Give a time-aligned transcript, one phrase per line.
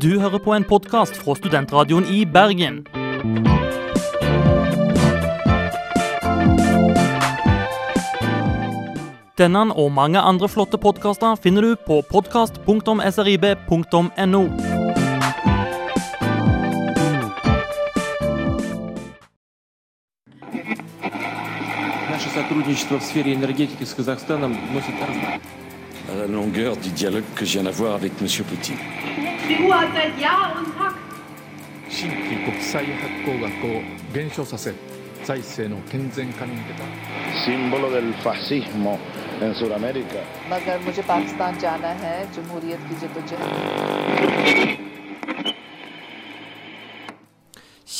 [0.00, 2.86] Du hører på en podkast fra Studentradioen i Bergen.
[9.38, 14.42] Denne og mange andre flotte podkaster finner du på podkast.srib.no.
[22.10, 24.94] Наше сотрудничество в сфере энергетики с Казахстаном носит
[26.12, 28.28] à la longueur du dialogue que je viens d'avoir avec M.
[28.44, 28.76] Poutine.
[29.48, 30.92] CDU hat seit Jahr und Tag
[31.88, 33.80] 新規国際発行額を
[34.12, 34.74] 減少させ
[35.24, 36.84] 財政の健全化に向けた
[37.46, 38.98] símbolo del fascismo
[39.40, 40.20] en Sudamérica.
[40.50, 44.84] मगर मुझे पाकिस्तान जाना है जमहूरियत की जदोजहद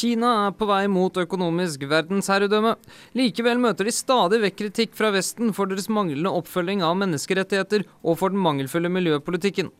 [0.04, 2.74] Kina er på vei mot økonomisk verdensherredømme.
[3.16, 8.18] Likevel møter de stadig vekk kritikk fra Vesten for deres manglende oppfølging av menneskerettigheter og
[8.20, 9.70] for den mangelfulle miljøpolitikken.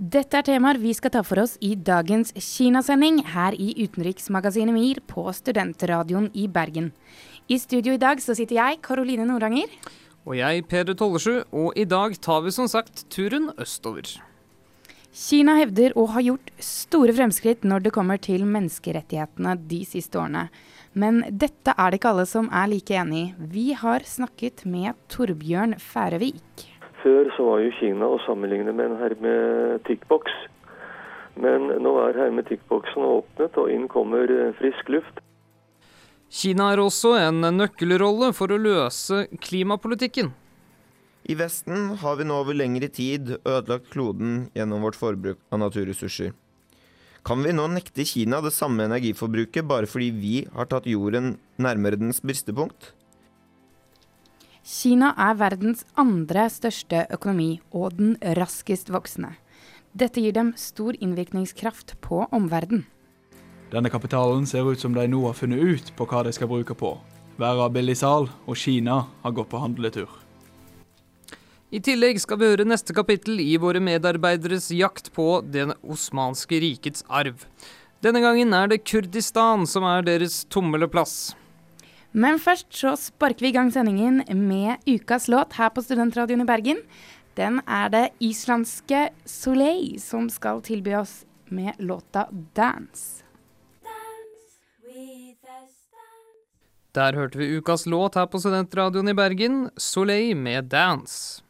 [0.00, 5.02] Dette er temaer vi skal ta for oss i dagens Kinasending her i Utenriksmagasinet MIR
[5.04, 6.86] på Studentradioen i Bergen.
[7.52, 9.68] I studio i dag så sitter jeg, Karoline Noranger.
[10.24, 14.08] Og jeg, Peder Tollesju, og i dag tar vi som sagt turen østover.
[15.12, 20.48] Kina hevder å ha gjort store fremskritt når det kommer til menneskerettighetene de siste årene.
[20.96, 23.30] Men dette er det ikke alle som er like enig i.
[23.52, 26.69] Vi har snakket med Torbjørn Færøvik.
[27.00, 30.34] Før så var jo Kina å sammenligne med en hermetikkboks.
[31.40, 35.22] Men nå er hermetikkboksen åpnet, og inn kommer eh, frisk luft.
[36.30, 40.30] Kina har også en nøkkelrolle for å løse klimapolitikken.
[41.30, 46.32] I Vesten har vi nå over lengre tid ødelagt kloden gjennom vårt forbruk av naturressurser.
[47.26, 52.00] Kan vi nå nekte Kina det samme energiforbruket bare fordi vi har tatt jorden nærmere
[52.00, 52.94] dens bristepunkt?
[54.70, 59.32] Kina er verdens andre største økonomi og den raskest voksende.
[59.98, 62.84] Dette gir dem stor innvirkningskraft på omverdenen.
[63.72, 66.76] Denne kapitalen ser ut som de nå har funnet ut på hva de skal bruke
[66.78, 66.92] på.
[67.40, 70.10] Verden har billig sal, og Kina har gått på handletur.
[71.70, 77.02] I tillegg skal vi høre neste kapittel i våre medarbeideres jakt på Den osmanske rikets
[77.08, 77.42] arv.
[78.02, 81.32] Denne gangen er det Kurdistan som er deres tumleplass.
[82.12, 86.48] Men først så sparker vi i gang sendingen med ukas låt her på Studentradioen i
[86.48, 86.80] Bergen.
[87.38, 93.22] Den er det islandske Soleil som skal tilby oss med låta 'Dance'.
[96.94, 101.42] Der hørte vi ukas låt her på Studentradioen i Bergen, 'Soleil med Dance'.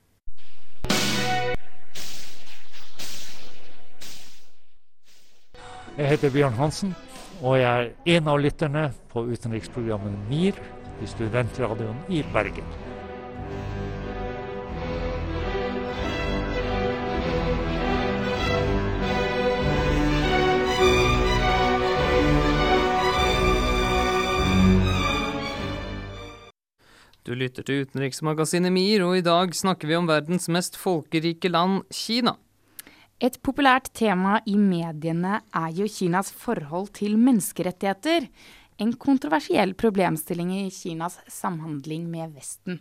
[5.96, 6.94] Jeg heter Bjørn Hansen,
[7.40, 10.60] og jeg er en av lytterne på utenriksprogrammet MIR
[11.00, 12.66] i Studentradioen i Bergen.
[27.24, 31.84] Du lytter til utenriksmagasinet MIR, og i dag snakker vi om verdens mest folkerike land,
[31.94, 32.34] Kina.
[33.20, 38.30] Et populært tema i mediene er jo Kinas forhold til menneskerettigheter.
[38.80, 42.78] En kontroversiell problemstilling i Kinas samhandling med Vesten.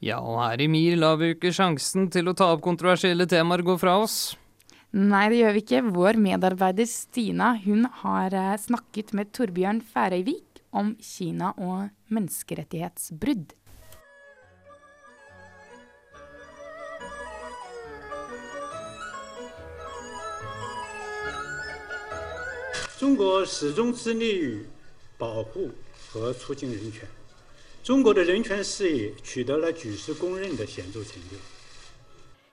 [0.00, 3.64] Ja, og her i MIR lar vi ikke sjansen til å ta opp kontroversielle temaer
[3.66, 4.38] gå fra oss.
[4.96, 5.82] Nei, det gjør vi ikke.
[5.92, 13.52] Vår medarbeider Stina hun har eh, snakket med Torbjørn Færøyvik om Kina og menneskerettighetsbrudd.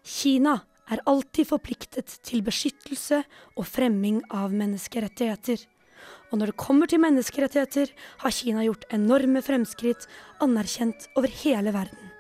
[0.03, 0.57] Kina
[0.91, 3.21] er alltid forpliktet til beskyttelse
[3.55, 5.63] og fremming av menneskerettigheter.
[6.31, 10.03] Og når det kommer til menneskerettigheter, har Kina gjort enorme fremskritt,
[10.43, 12.11] anerkjent over hele verden.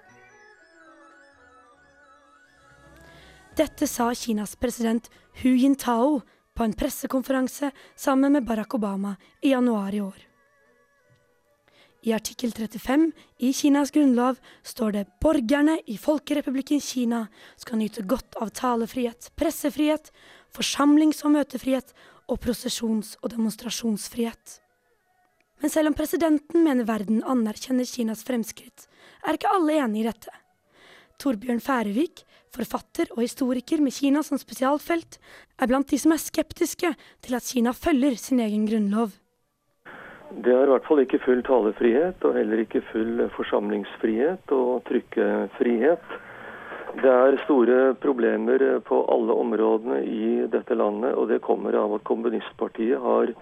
[3.59, 5.11] Dette sa Kinas president
[5.41, 6.21] Hu Jintao
[6.61, 10.17] på en pressekonferanse sammen med Barack Obama i januar i år.
[12.03, 17.23] I artikkel 35 i Kinas grunnlov står det borgerne i Folkerepublikken Kina
[17.57, 20.11] skal nyte godt av talefrihet, pressefrihet,
[20.53, 21.95] forsamlings- og møtefrihet
[22.29, 24.59] og prosesjons- og demonstrasjonsfrihet.
[25.65, 28.85] Men selv om presidenten mener verden anerkjenner Kinas fremskritt,
[29.25, 30.40] er ikke alle enig i dette.
[31.21, 32.23] Torbjørn Færøvik,
[32.55, 35.19] forfatter og historiker med Kina som spesialfelt,
[35.61, 39.13] er blant de som er skeptiske til at Kina følger sin egen grunnlov.
[40.31, 46.13] Det er i hvert fall ikke full talefrihet, og heller ikke full forsamlingsfrihet og trykkefrihet.
[47.03, 52.07] Det er store problemer på alle områdene i dette landet, og det kommer av at
[52.07, 53.35] kommunistpartiet har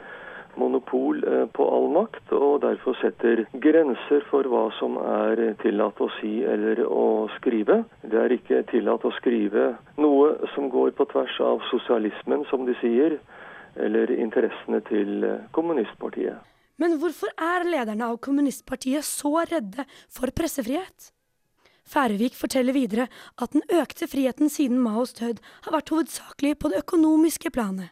[0.59, 6.09] monopol eh, på all makt, og derfor setter grenser for hva som er tillatt å
[6.19, 7.81] si eller å skrive.
[8.03, 9.71] Det er ikke tillatt å skrive
[10.01, 13.19] noe som går på tvers av sosialismen, som de sier,
[13.79, 16.45] eller interessene til eh, kommunistpartiet.
[16.79, 21.11] Men hvorfor er lederne av kommunistpartiet så redde for pressefrihet?
[21.89, 23.07] Færøvik forteller videre
[23.41, 27.89] at den økte friheten siden Maos død har vært hovedsakelig på det økonomiske planet.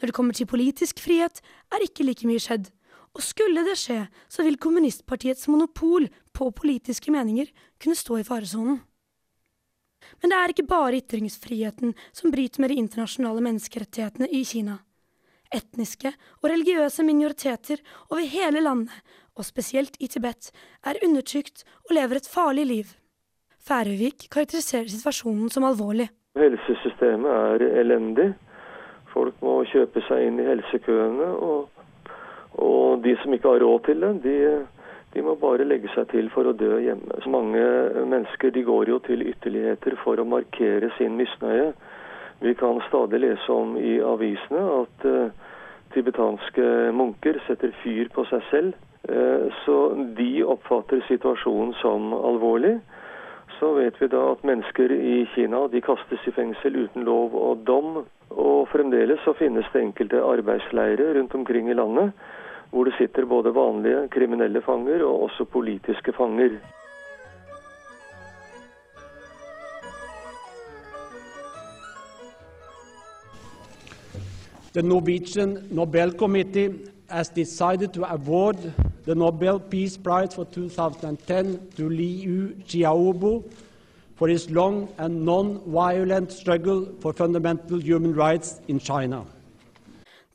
[0.00, 1.42] Når det kommer til politisk frihet,
[1.72, 2.70] er ikke like mye skjedd.
[3.12, 7.50] Og skulle det skje, så vil kommunistpartiets monopol på politiske meninger
[7.82, 8.80] kunne stå i faresonen.
[10.20, 14.80] Men det er ikke bare ytringsfriheten som bryter med de internasjonale menneskerettighetene i Kina.
[15.52, 16.10] Etniske
[16.40, 18.94] og religiøse minoriteter over hele landet,
[19.36, 20.50] og spesielt i Tibet,
[20.84, 22.88] er undertrykt og lever et farlig liv.
[23.62, 26.08] Færøyvik karakteriserer situasjonen som alvorlig.
[26.36, 28.32] Helsesystemet er elendig.
[29.12, 31.28] Folk må kjøpe seg inn i helsekøene.
[31.46, 31.68] Og,
[32.62, 34.36] og de som ikke har råd til det, de,
[35.14, 37.20] de, må bare legge seg til for å dø hjemme.
[37.24, 37.64] Så mange
[38.08, 41.72] mennesker de går jo til ytterligheter for å markere sin misnøye.
[42.42, 45.52] Vi kan stadig lese om i avisene at uh,
[45.94, 46.64] tibetanske
[46.96, 48.80] munker setter fyr på seg selv.
[49.06, 49.76] Uh, så
[50.18, 52.80] de oppfatter situasjonen som alvorlig
[53.62, 57.60] så vet vi da at mennesker i Kina de kastes i fengsel uten lov og
[57.62, 58.00] dom.
[58.34, 62.10] Og fremdeles så finnes det enkelte arbeidsleirer rundt omkring i landet
[62.72, 66.56] hvor det sitter både vanlige kriminelle fanger og også politiske fanger.
[74.74, 78.72] The Norwegian Nobel Committee has decided to award
[79.04, 83.44] the Nobel Peace Prize for 2010 to Liu Xiaobo
[84.16, 89.24] for his long and non-violent struggle for fundamental human rights in China.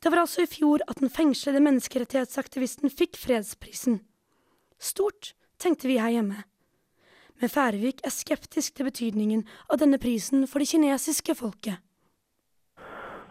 [0.02, 4.00] Det var altså i fjor at den fengslede menneskerettighetsaktivisten fikk fredsprisen.
[4.78, 6.44] Stort, tenkte vi her hjemme.
[7.40, 11.78] Men Færøvik er skeptisk til betydningen av denne prisen for det kinesiske folket.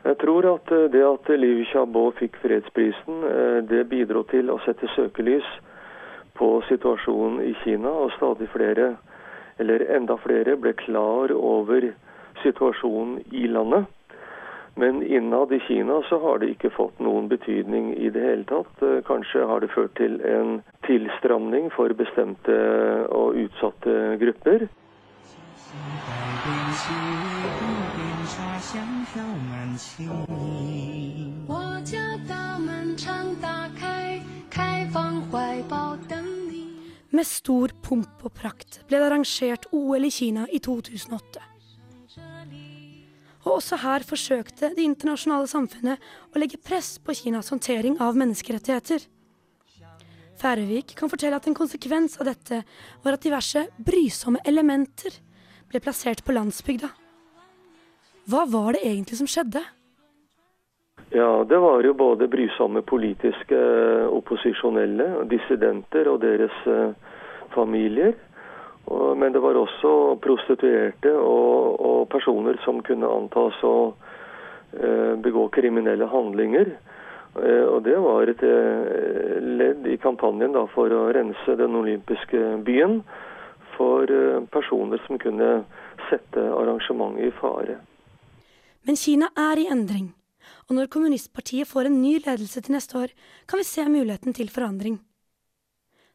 [0.07, 4.59] Jeg tror at eh, det at Liu Xiaobo fikk fredsprisen, eh, det bidro til å
[4.63, 5.48] sette søkelys
[6.39, 7.92] på situasjonen i Kina.
[8.06, 8.94] Og stadig flere,
[9.59, 11.89] eller enda flere, ble klar over
[12.44, 13.92] situasjonen i landet.
[14.77, 18.83] Men innad i Kina så har det ikke fått noen betydning i det hele tatt.
[18.86, 22.60] Eh, kanskje har det ført til en tilstramning for bestemte
[23.12, 24.69] og utsatte grupper.
[28.67, 31.32] 香飘满青泥。
[31.47, 31.99] 我家
[32.29, 34.20] 大门常打开，
[34.50, 36.67] 开放怀抱等你。
[37.11, 41.43] Med stor pomp og prakt ble det arrangert OL i Kina i 2008.
[43.44, 45.99] Og også her forsøkte det internasjonale samfunnet
[46.31, 49.03] å legge press på Kinas håndtering av menneskerettigheter.
[50.38, 52.62] Færøvik kan fortelle at en konsekvens av dette
[53.03, 55.19] var at diverse brysomme elementer
[55.69, 56.88] ble plassert på landsbygda.
[58.27, 59.62] Hva var det egentlig som skjedde?
[61.15, 66.91] Ja, Det var jo både brysomme politiske eh, opposisjonelle, dissidenter og deres uh,
[67.56, 68.18] familier.
[68.88, 76.07] Men det var også prostituerte og, og personer som kunne antas å uh, begå kriminelle
[76.07, 76.75] handlinger.
[77.38, 83.03] Og Det var et ledd i kampanjen da, for å rense den olympiske byen
[83.75, 84.10] for
[84.50, 85.51] personer som kunne
[86.07, 87.77] sette arrangementet i fare.
[88.88, 90.13] Men Kina er i endring,
[90.70, 93.12] og når kommunistpartiet får en ny ledelse til neste år,
[93.48, 95.01] kan vi se muligheten til forandring.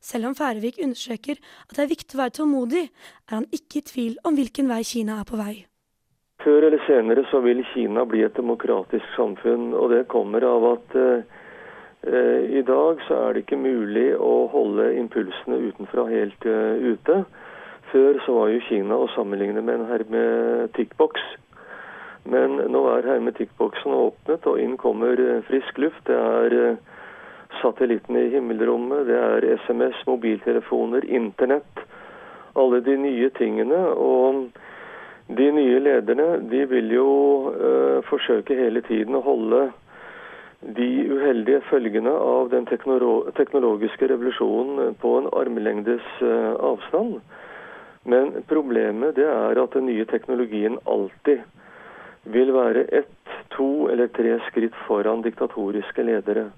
[0.00, 1.36] Selv om Færøvik understreker
[1.68, 2.86] at det er viktig å være tålmodig,
[3.28, 5.52] er han ikke i tvil om hvilken vei Kina er på vei.
[6.42, 10.96] Før eller senere så vil Kina bli et demokratisk samfunn, og det kommer av at
[10.98, 17.20] eh, i dag så er det ikke mulig å holde impulsene utenfra helt uh, ute.
[17.92, 21.22] Før så var jo Kina å sammenligne med en hermetikkboks.
[22.24, 26.04] Men nå er hermetikkboksen åpnet, og inn kommer eh, frisk luft.
[26.06, 26.98] Det er eh,
[27.60, 31.82] satellittene i himmelrommet, det er SMS, mobiltelefoner, internett.
[32.54, 33.80] Alle de nye tingene.
[33.98, 34.44] Og
[35.32, 37.08] de nye lederne de vil jo
[37.54, 39.60] uh, forsøke hele tiden å holde
[40.76, 47.16] de uheldige følgene av den teknologiske revolusjonen på en armlengdes avstand.
[48.04, 51.42] Men problemet det er at den nye teknologien alltid
[52.24, 53.08] vil være ett,
[53.56, 56.50] to eller tre skritt foran diktatoriske ledere.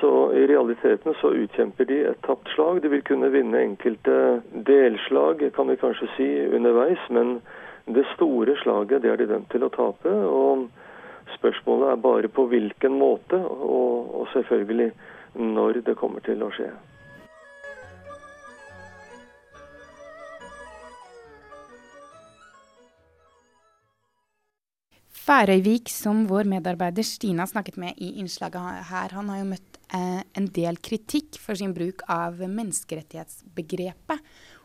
[0.00, 2.80] Så i realiteten så utkjemper de et tapt slag.
[2.82, 7.02] De vil kunne vinne enkelte delslag, kan vi kanskje si, underveis.
[7.08, 7.38] Men
[7.84, 10.10] det store slaget det er de dømt til å tape.
[10.10, 10.66] og
[11.36, 14.90] Spørsmålet er bare på hvilken måte, og, og selvfølgelig
[15.34, 16.70] når det kommer til å skje.
[25.24, 30.20] Færøyvik, som vår medarbeider Stina snakket med i innslaget her, han har jo møtt eh,
[30.36, 34.20] en del kritikk for sin bruk av menneskerettighetsbegrepet.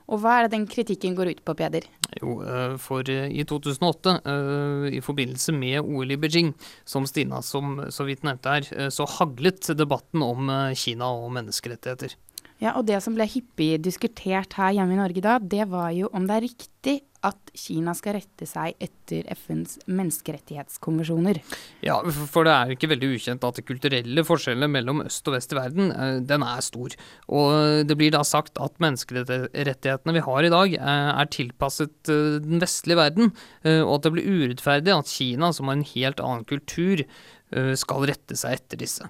[0.10, 1.86] Og hva er det den kritikken går ut på, Peder?
[2.18, 7.44] Jo, eh, for eh, i 2008, eh, i forbindelse med OL i Beijing, som Stina
[7.46, 12.18] som så vidt nevnte her, så haglet debatten om Kina og menneskerettigheter.
[12.60, 16.10] Ja, og det som ble hyppig diskutert her hjemme i Norge da, det var jo
[16.12, 21.42] om det er riktig at Kina skal rette seg etter FNs menneskerettighetskonvensjoner.
[21.84, 21.98] Ja,
[22.32, 25.60] for det er ikke veldig ukjent at de kulturelle forskjellene mellom øst og vest i
[25.60, 26.96] verden, eh, den er stor.
[27.28, 32.40] Og det blir da sagt at menneskerettighetene vi har i dag, eh, er tilpasset eh,
[32.44, 33.34] den vestlige verden,
[33.70, 37.04] og at det blir urettferdig at Kina, som har en helt annen kultur,
[37.50, 39.08] skal rette seg etter disse.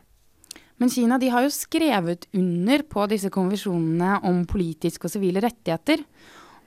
[0.79, 6.05] Men Kina de har jo skrevet under på disse konvensjonene om politiske og sivile rettigheter.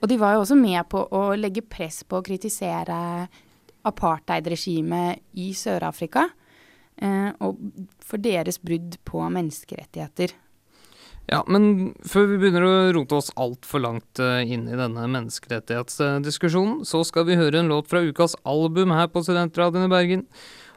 [0.03, 2.95] Og de var jo også med på å legge press på å kritisere
[3.87, 6.27] apartheidregimet i Sør-Afrika.
[7.01, 7.57] Eh, og
[8.05, 10.35] for deres brudd på menneskerettigheter.
[11.31, 16.81] Ja, men før vi begynner å rote oss altfor langt uh, inn i denne menneskerettighetsdiskusjonen,
[16.87, 20.25] så skal vi høre en låt fra ukas album her på Studentradioen i Bergen.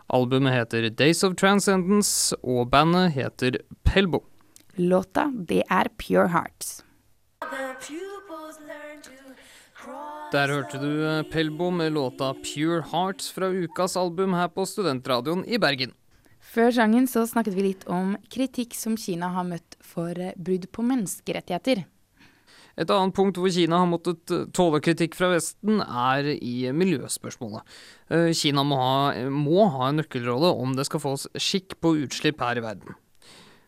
[0.08, 4.22] Albumet heter Days of Transcendence, og bandet heter Pelbo.
[4.78, 6.82] Låta, det er Pure Hearts.
[10.32, 15.44] Der hørte du eh, Pelbo med låta 'Pure Hearts' fra ukas album her på Studentradioen
[15.46, 15.92] i Bergen.
[16.40, 20.66] Før sangen så snakket vi litt om kritikk som Kina har møtt for eh, brudd
[20.72, 21.84] på menneskerettigheter.
[22.76, 27.64] Et annet punkt hvor Kina har måttet eh, tåle kritikk fra Vesten, er i miljøspørsmålet.
[28.36, 32.60] Kina må ha, må ha en nøkkelrolle om det skal fås skikk på utslipp her
[32.60, 32.94] i verden.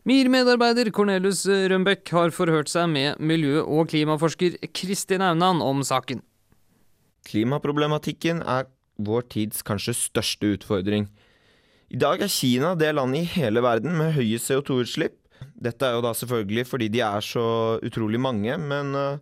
[0.09, 6.23] MIR-medarbeider Cornelius Rønbeck har forhørt seg med miljø- og klimaforsker Kristin Aunan om saken.
[7.29, 11.09] Klimaproblematikken er vår tids kanskje største utfordring.
[11.89, 15.17] I dag er Kina det landet i hele verden med høye CO2-utslipp.
[15.59, 17.47] Dette er jo da selvfølgelig fordi de er så
[17.85, 19.19] utrolig mange, men uh,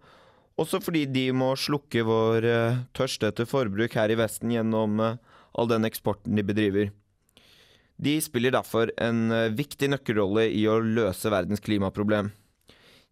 [0.60, 5.16] også fordi de må slukke vår uh, tørst etter forbruk her i Vesten gjennom uh,
[5.56, 6.92] all den eksporten de bedriver.
[7.96, 12.28] De spiller derfor en eh, viktig nøkkelrolle i å løse verdens klimaproblem.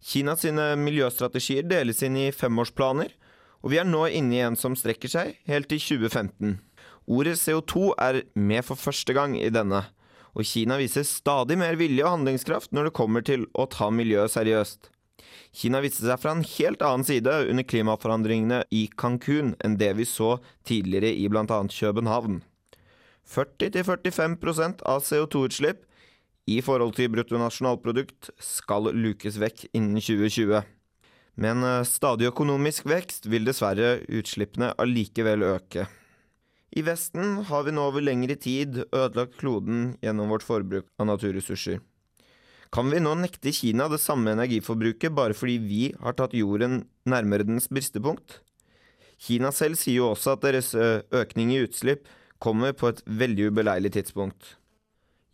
[0.05, 3.09] Kinas sine miljøstrategier deles inn i femårsplaner,
[3.65, 6.59] og vi er nå inne i en som strekker seg helt til 2015.
[7.09, 9.81] Ordet CO2 er med for første gang i denne,
[10.35, 14.33] og Kina viser stadig mer vilje og handlingskraft når det kommer til å ta miljøet
[14.35, 14.91] seriøst.
[15.55, 20.07] Kina viste seg fra en helt annen side under klimaforandringene i Cancún enn det vi
[20.09, 20.35] så
[20.67, 21.45] tidligere i bl.a.
[21.47, 22.41] København.
[23.25, 25.85] 40-45% av CO2-utslipp
[26.51, 30.59] i forhold til bruttonasjonalprodukt skal lukes vekk innen 2020.
[31.41, 35.87] Med en eh, stadig økonomisk vekst vil dessverre utslippene allikevel øke.
[36.75, 41.79] I Vesten har vi nå over lengre tid ødelagt kloden gjennom vårt forbruk av naturressurser.
[42.75, 47.47] Kan vi nå nekte Kina det samme energiforbruket bare fordi vi har tatt jorden nærmere
[47.47, 48.41] dens bristepunkt?
[49.15, 52.09] Kina selv sier jo også at deres økning i utslipp
[52.43, 54.57] kommer på et veldig ubeleilig tidspunkt.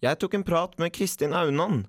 [0.05, 1.87] Jeg tok en prat med Kristin Aunan,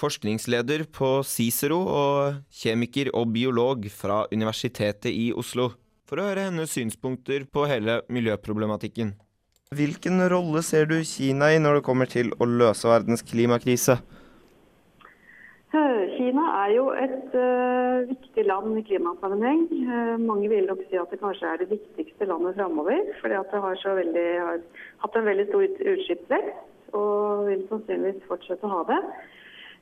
[0.00, 5.74] forskningsleder på Cicero og kjemiker og biolog fra Universitetet i Oslo,
[6.08, 9.12] for å høre hennes synspunkter på hele miljøproblematikken.
[9.76, 13.98] Hvilken rolle ser du Kina i når det kommer til å løse verdens klimakrise?
[16.18, 19.66] Kina er jo et uh, viktig land i klimasammenheng.
[19.70, 22.98] Uh, mange vil nok si at det kanskje er det viktigste landet framover.
[23.20, 24.58] Fordi at det har, veldig, har,
[25.04, 29.00] hatt en veldig stor utslippsvekst og vil sannsynligvis fortsette å ha det.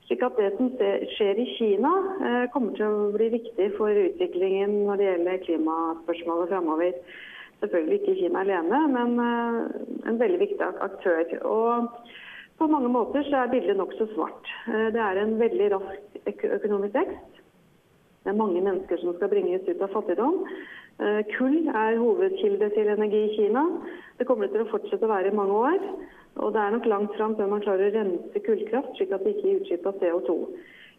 [0.06, 0.68] Slik at Det som
[1.16, 6.52] skjer i Kina uh, kommer til å bli viktig for utviklingen når det gjelder klimaspørsmålet
[6.52, 7.00] framover.
[7.62, 9.18] Selvfølgelig ikke Kina alene, men
[10.06, 11.30] en veldig viktig aktør.
[11.48, 11.88] Og
[12.58, 14.48] på mange måter så er bildet nokså svart.
[14.68, 17.40] Eh, det er en veldig rask økonomisk vekst.
[18.24, 20.38] Det er mange mennesker som skal bringes ut av fattigdom.
[20.98, 23.66] Eh, kull er hovedkilde til energi i Kina.
[24.18, 25.84] Det kommer til å fortsette å være i mange år.
[26.36, 29.36] Og det er nok langt fram før man klarer å rense kullkraft, slik at det
[29.36, 30.38] ikke gir utslipp av CO2.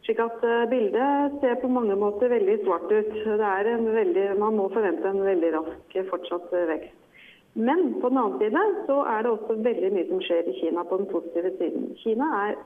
[0.06, 3.12] Slik at eh, Bildet ser på mange måter veldig svart ut.
[3.28, 6.96] Veldig, man må forvente en veldig rask fortsatt vekst.
[7.58, 10.84] Men på den annen side så er det også veldig mye som skjer i Kina
[10.86, 11.88] på den positive siden.
[12.04, 12.60] Kina er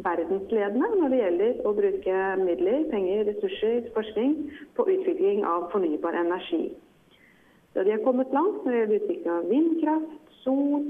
[0.00, 4.32] verdensledende når det gjelder å bruke midler, penger, ressurser, forskning
[4.78, 6.62] på utvikling av fornybar energi.
[7.72, 10.16] Så de har kommet langt når det gjelder utvikling av vindkraft,
[10.46, 10.88] sol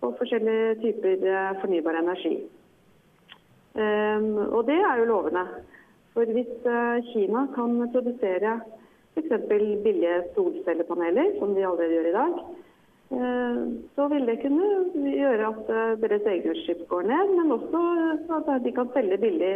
[0.00, 2.36] og forskjellige typer eh, fornybar energi.
[3.78, 5.44] Um, og det er jo lovende.
[6.14, 8.56] For hvis uh, Kina kan produsere
[9.14, 9.34] f.eks.
[9.84, 12.34] billige solcellepaneler, som de allerede gjør i dag,
[13.12, 13.60] uh,
[13.94, 17.82] så vil det kunne gjøre at deres egne utslipp går ned, men også
[18.38, 19.54] at de kan selge billig,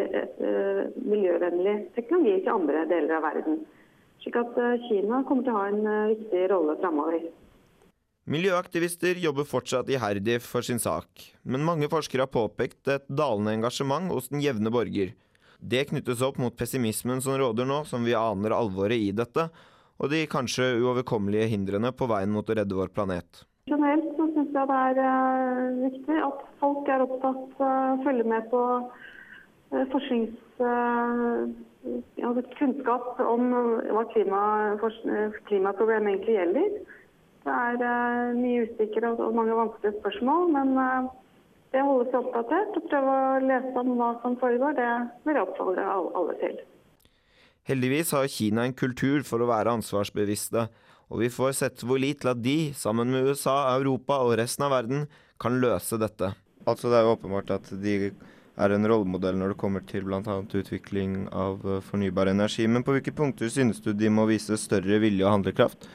[0.97, 3.63] miljøvennlig teknologi til andre deler av verden.
[4.23, 7.31] Slik at Kina kommer til å ha en viktig rolle framover.
[8.31, 11.09] Miljøaktivister jobber fortsatt iherdig for sin sak,
[11.43, 15.11] men mange forskere har påpekt et dalende engasjement hos den jevne borger.
[15.59, 19.49] Det knyttes opp mot pessimismen som råder nå, som vi aner alvoret i dette,
[19.99, 23.43] og de kanskje uoverkommelige hindrene på veien mot å redde vår planet.
[23.67, 28.49] Generelt så syns jeg det er uh, viktig at folk er opptatt, uh, følger med
[28.55, 30.39] på uh, forsknings...
[32.23, 33.49] Kunnskap om
[33.91, 34.05] hva
[35.49, 36.69] klimaproblem egentlig gjelder.
[37.43, 41.11] Det er uh, mye usikre og mange vanskelige spørsmål, men uh,
[41.73, 44.91] det å holde seg oppdatert og prøve å lese om hva som foregår, det
[45.27, 46.61] vil jeg oppfordre alle til.
[47.71, 50.67] Heldigvis har Kina en kultur for å være ansvarsbevisste,
[51.13, 54.67] og vi får sett hvor lit til at de, sammen med USA, Europa og resten
[54.67, 55.07] av verden,
[55.43, 56.33] kan løse dette.
[56.67, 57.97] Altså Det er jo åpenbart at de
[58.61, 60.21] er en rollemodell når det kommer til bl.a.
[60.45, 62.67] utvikling av eh, fornybar energi.
[62.69, 65.89] Men på hvilke punkter synes du de må vise større vilje og handlekraft?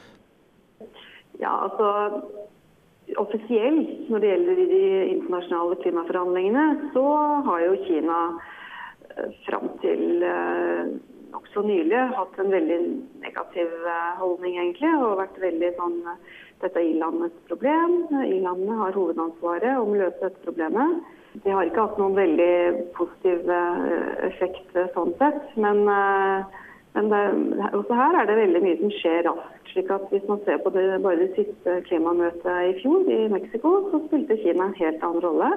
[1.42, 2.22] Ja, altså
[3.16, 4.80] Offisielt når det gjelder de
[5.14, 7.06] internasjonale klimaforhandlingene, så
[7.46, 8.18] har jo Kina
[9.16, 10.90] eh, fram til eh,
[11.32, 12.80] nokså nylig hatt en veldig
[13.24, 14.92] negativ eh, holdning, egentlig.
[15.00, 15.96] Og vært veldig sånn
[16.60, 17.96] Dette er i-landets problem.
[18.26, 21.00] I-landene har hovedansvaret om å løse dette problemet.
[21.46, 22.54] De har ikke hatt noen veldig
[22.98, 23.48] positiv
[24.26, 25.44] effekt sånn sett.
[25.56, 25.86] Men,
[26.98, 27.24] men det,
[27.78, 30.72] også her er det veldig mye som skjer raskt slik at Hvis man ser på
[30.74, 35.22] det, bare det siste klimamøtet i fjor i Mexico, så spilte Kina en helt annen
[35.22, 35.52] rolle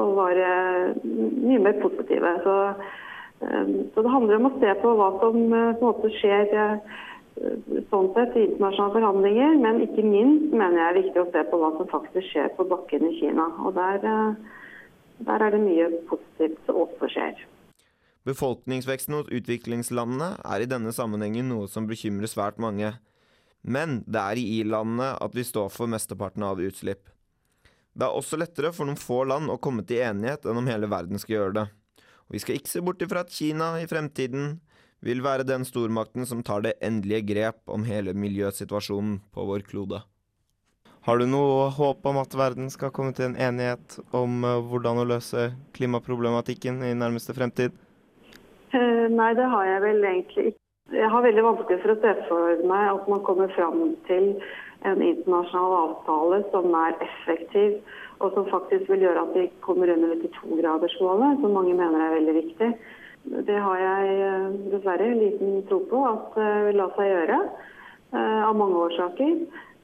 [0.00, 2.30] og var eh, mye mer positive.
[2.46, 2.54] Så,
[3.44, 6.54] eh, så, det handler om å se på hva som eh, på skjer
[7.90, 11.60] sånn sett i internasjonale forhandlinger, men ikke minst mener jeg er viktig å se på
[11.60, 13.50] hva som faktisk skjer på bakken i Kina.
[13.64, 14.04] Og der,
[15.28, 17.44] der er det mye positivt som også skjer.
[18.28, 22.92] Befolkningsveksten hos utviklingslandene er i denne sammenhengen noe som bekymrer svært mange.
[23.62, 27.08] Men det er i i-landene at vi står for mesteparten av utslipp.
[27.92, 30.88] Det er også lettere for noen få land å komme til enighet enn om hele
[30.90, 31.66] verden skal gjøre det.
[32.30, 34.54] Og vi skal ikke se bort ifra at Kina i fremtiden
[35.02, 40.00] vil være den stormakten som tar det endelige grep om hele miljøsituasjonen på vår klode.
[41.02, 45.02] Har du noe håp om at verden skal komme til en enighet om uh, hvordan
[45.02, 47.74] å løse klimaproblematikken i nærmeste fremtid?
[48.72, 50.58] Uh, nei, det har jeg vel egentlig ikke.
[50.92, 54.32] Jeg har veldig vanskelig for å se for meg at man kommer fram til
[54.88, 57.78] en internasjonal avtale som er effektiv,
[58.20, 62.34] og som faktisk vil gjøre at vi kommer under 92-gradersmålet, som mange mener er veldig
[62.38, 62.70] viktig.
[63.48, 67.38] Det har jeg eh, dessverre liten tro på at det vil la seg gjøre,
[68.12, 69.36] eh, av mange årsaker.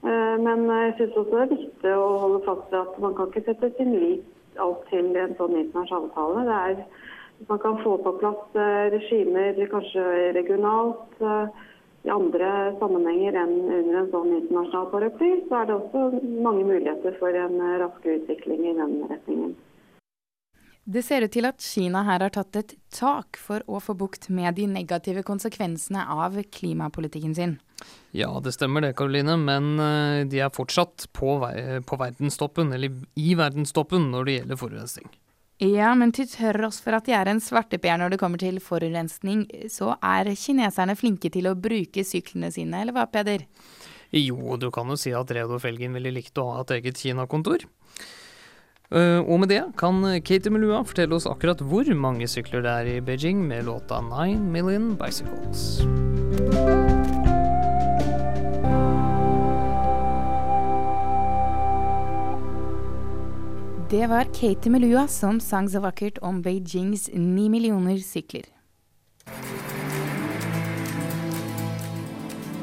[0.02, 3.30] Eh, men jeg syns også det er viktig å holde fast ved at man kan
[3.30, 6.46] ikke sette sin lit alt til en sånn internasjonal avtale.
[6.48, 11.46] Det er man kan få på plass eh, regimer kanskje regionalt eh,
[12.06, 16.02] i andre sammenhenger enn under en sånn internasjonal paraply, så er det også
[16.44, 19.56] mange muligheter for en raskere utvikling i den retningen.
[20.88, 24.30] Det ser ut til at Kina her har tatt et tak for å få bukt
[24.32, 27.58] med de negative konsekvensene av klimapolitikken sin.
[28.16, 29.74] Ja, det stemmer det, Karoline, men
[30.32, 31.36] de er fortsatt på,
[31.84, 35.12] på verdenstoppen, eller i verdenstoppen, når det gjelder forurensning.
[35.58, 39.48] Ja, men til tross for at de er en svarteper når det kommer til forurensning,
[39.72, 43.42] så er kineserne flinke til å bruke syklene sine, eller hva, Peder?
[44.14, 47.66] Jo, du kan jo si at Reodor Felgen ville likt å ha et eget Kina-kontor.
[48.88, 52.92] Uh, og med det kan Katie Melua fortelle oss akkurat hvor mange sykler det er
[52.94, 56.87] i Beijing med låta 'Nine Million Bicycles'.
[63.90, 68.44] Det var Katie Melua som sang så vakkert om Beijings ni millioner sykler.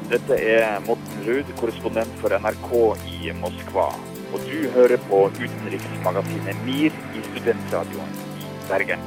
[0.06, 2.70] Dette er Morten Ruud, korrespondent for NRK
[3.10, 3.88] i Moskva.
[4.30, 9.06] Og du hører på utenriksmagasinet MIR i Studentradioen i Bergen.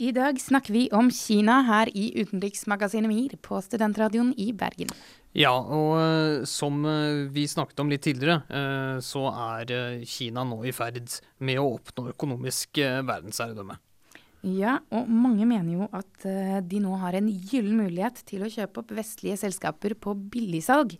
[0.00, 4.88] I dag snakker vi om Kina her i utenriksmagasinet MIR på Studentradioen i Bergen.
[5.32, 10.60] Ja, og eh, som eh, vi snakket om litt tidligere, eh, så er Kina nå
[10.68, 11.00] i ferd
[11.40, 13.78] med å oppnå økonomisk verdensherredømme.
[14.42, 16.24] Ja, og mange mener jo at
[16.66, 20.96] de nå har en gyllen mulighet til å kjøpe opp vestlige selskaper på billigsalg.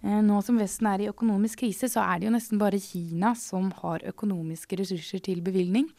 [0.00, 3.68] Nå som Vesten er i økonomisk krise, så er det jo nesten bare Kina som
[3.82, 5.90] har økonomiske ressurser til bevilgning.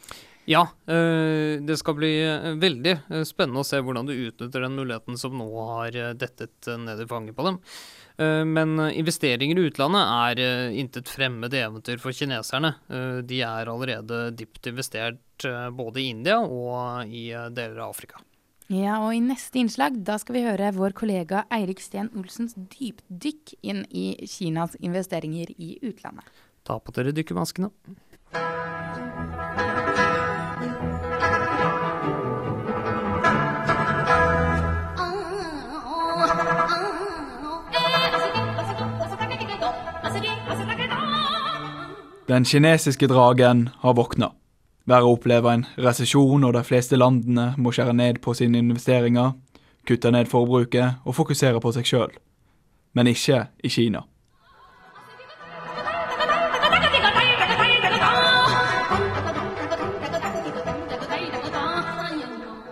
[0.49, 4.77] Ja, eh, det skal bli eh, veldig eh, spennende å se hvordan du utnytter den
[4.77, 7.59] muligheten som nå har dettet ned i fanget på dem.
[8.21, 12.69] Men investeringer i utlandet er intet fremmed eventyr for kineserne.
[13.25, 18.21] De er allerede dypt investert både i India og i deler av Afrika.
[18.69, 23.55] Ja, og i neste innslag da skal vi høre vår kollega Eirik Steen Olsens dypdykk
[23.65, 26.27] inn i Kinas investeringer i utlandet.
[26.67, 27.71] Ta på dere dykkermaskene.
[42.31, 44.31] Den kinesiske dragen har våkna.
[44.85, 49.33] Verden opplever en resesjon, og de fleste landene må skjære ned på sine investeringer,
[49.83, 52.13] kutte ned forbruket og fokusere på seg sjøl.
[52.95, 54.05] Men ikke i Kina.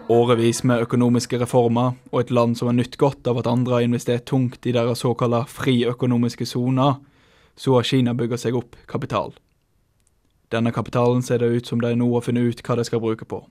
[0.08, 3.90] Årevis med økonomiske reformer og et land som har nytt godt av at andre har
[3.92, 6.96] investert tungt i deres såkalte friøkonomiske soner,
[7.60, 9.36] så har Kina bygga seg opp kapital.
[10.50, 13.26] Denne kapitalen ser det ut som de nå har funnet ut hva de skal bruke
[13.30, 13.44] på.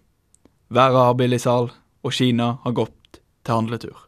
[0.68, 1.70] Verden har billig sal,
[2.02, 4.04] og Kina har gått til handletur.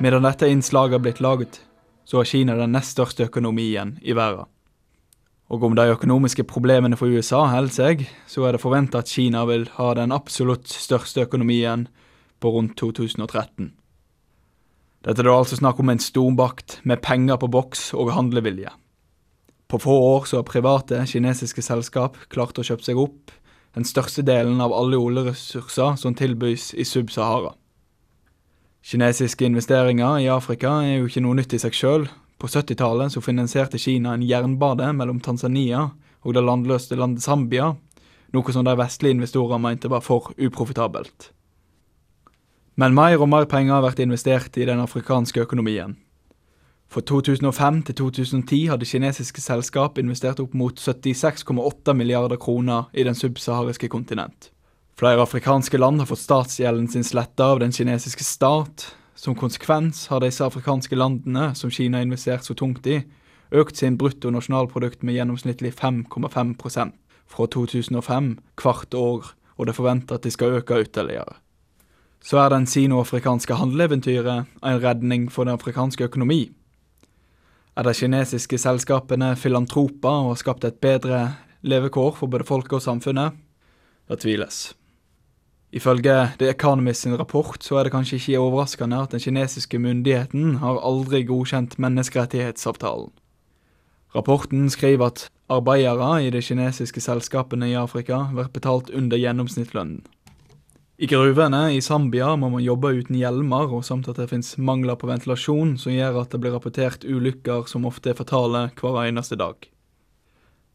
[0.00, 1.60] Medan dette innslaget har blitt laget,
[2.04, 4.48] så er Kina den nest største økonomien i verden.
[5.50, 9.42] Og om de økonomiske problemene for USA holder seg, så er det forventa at Kina
[9.50, 11.88] vil ha den absolutt største økonomien
[12.40, 13.72] på rundt 2013.
[15.00, 18.70] Dette er da altså snakk om en stormakt med penger på boks og handlevilje.
[19.70, 23.32] På få år så har private kinesiske selskap klart å kjøpe seg opp
[23.74, 27.54] den største delen av alle oljeressurser som tilbys i Sub-Sahara.
[28.82, 32.08] Kinesiske investeringer i Afrika er jo ikke noe nytt i seg sjøl.
[32.40, 35.90] På 70-tallet så finansierte Kina en jernbade mellom Tanzania
[36.24, 37.74] og det landløse landet Zambia,
[38.32, 41.32] noe som de vestlige investorer mente var for uprofitabelt.
[42.80, 45.98] Men mer og mer penger har vært investert i den afrikanske økonomien.
[46.90, 53.14] For 2005 til 2010 hadde kinesiske selskap investert opp mot 76,8 milliarder kroner i den
[53.14, 54.48] subsahariske kontinent.
[54.98, 58.88] Flere afrikanske land har fått statsgjelden sin sletta av den kinesiske stat.
[59.20, 63.02] Som konsekvens har disse afrikanske landene, som Kina har investert så tungt i,
[63.52, 66.94] økt sin bruttonasjonalprodukt med gjennomsnittlig 5,5%
[67.28, 68.30] fra 2005
[68.62, 69.28] hvert år,
[69.60, 71.36] og det er at de skal øke ytterligere.
[72.24, 76.50] Så er den sino-afrikanske handleeventyret en redning for den afrikanske økonomi.
[77.76, 82.82] Er de kinesiske selskapene filantroper og har skapt et bedre levekår for både folket og
[82.88, 83.36] samfunnet?
[84.08, 84.79] Det tviles.
[85.72, 90.56] Ifølge The Economist sin rapport så er det kanskje ikke overraskende at den kinesiske myndigheten
[90.58, 93.12] har aldri godkjent menneskerettighetsavtalen.
[94.14, 100.02] Rapporten skriver at arbeidere i de kinesiske selskapene i Afrika blir betalt under gjennomsnittslønnen.
[101.00, 104.98] I gruvene i Zambia må man jobbe uten hjelmer, og samt at det finnes mangler
[105.00, 109.38] på ventilasjon som gjør at det blir rapportert ulykker som ofte er fatale hver eneste
[109.40, 109.70] dag.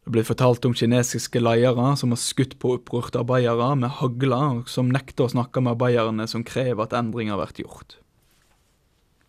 [0.06, 4.92] Det blir fortalt om kinesiske ledere som har skutt på opprørte arbeidere med hagler, som
[4.94, 7.96] nekter å snakke med arbeiderne som krever at endringer blir gjort.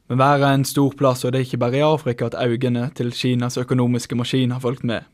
[0.08, 2.92] Men verden er en stor plass, og det er ikke bare i Afrika at øynene
[2.94, 5.10] til Kinas økonomiske maskin har fulgt med.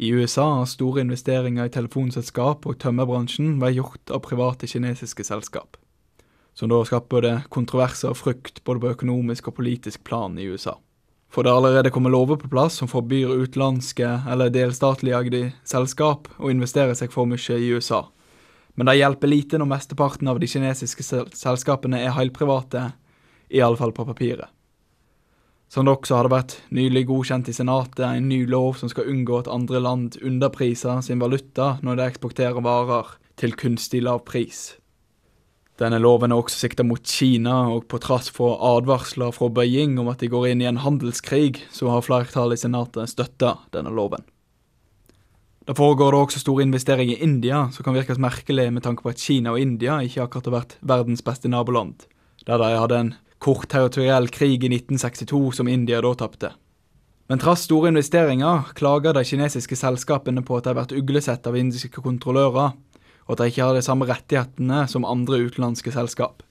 [0.00, 5.76] I USA har store investeringer i telefonselskap og tømmerbransjen vært gjort av private kinesiske selskap,
[6.56, 10.80] som da skapt både kontroverser og frykt både på økonomisk og politisk plan i USA.
[11.30, 16.26] For det har allerede kommet lover på plass som forbyr utenlandske eller delstatlig eide selskap
[16.38, 18.08] å investere seg for mye i USA.
[18.74, 21.06] Men det hjelper lite når mesteparten av de kinesiske
[21.38, 22.90] selskapene er helprivate,
[23.50, 24.46] i alle fall på papiret.
[25.70, 29.38] Som det også hadde vært nylig godkjent i Senatet en ny lov som skal unngå
[29.38, 34.72] at andre land underpriser sin valuta når de eksporterer varer til kunstig lav pris.
[35.80, 40.10] Denne loven er også sikta mot Kina, og på trass for advarsler fra Beijing om
[40.12, 44.26] at de går inn i en handelskrig, så har flertallet i Senatet støtta denne loven.
[45.64, 49.12] Det foregår det også store investeringer i India, som kan virkes merkelig med tanke på
[49.12, 52.04] at Kina og India ikke akkurat har vært verdens beste naboland,
[52.44, 56.52] der de hadde en kort territoriell krig i 1962 som India da tapte.
[57.30, 61.56] Men trass store investeringer klager de kinesiske selskapene på at de har vært uglesett av
[61.56, 62.74] indiske kontrollører,
[63.30, 66.42] og at de ikke har de samme rettighetene som andre utenlandske selskap.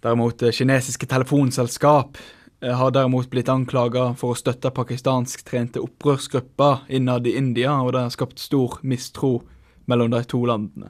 [0.00, 2.16] Derimot eh, kinesiske telefonselskap
[2.62, 8.06] eh, har derimot blitt anklaga for å støtte pakistansktrente opprørsgrupper innad i India, og det
[8.06, 9.42] har skapt stor mistro
[9.84, 10.88] mellom de to landene.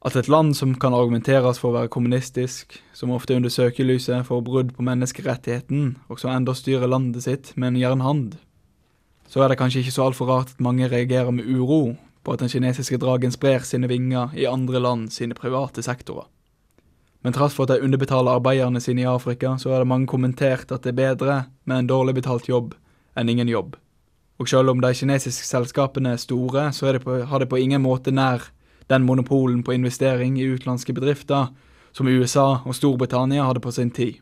[0.00, 4.24] At et land som kan argumenteres for å være kommunistisk, som ofte er under søkelyset
[4.24, 8.38] for brudd på menneskerettigheten, og som enda styrer landet sitt med en jernhand,
[9.28, 12.42] så er det kanskje ikke så altfor rart at mange reagerer med uro på at
[12.42, 16.28] den kinesiske dragen sprer sine vinger i andre land sine private sektorer.
[17.20, 20.72] Men trass for at de underbetaler arbeiderne sine i Afrika, så har det mange kommentert
[20.72, 22.74] at det er bedre med en dårlig betalt jobb
[23.16, 23.76] enn ingen jobb.
[24.40, 27.60] Og selv om de kinesiske selskapene er store, så er det på, har det på
[27.60, 28.48] ingen måte nær
[28.88, 31.52] den monopolen på investering i utenlandske bedrifter
[31.92, 34.16] som USA og Storbritannia hadde på sin tid.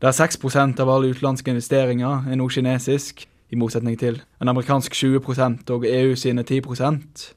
[0.00, 5.70] Der 6% av alle utenlandske investeringer er nå kinesisk, i motsetning til en amerikansk 20%
[5.74, 7.30] og EU sine 10%